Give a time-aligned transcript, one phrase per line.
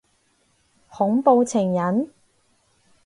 [0.89, 2.09] 恐怖情人？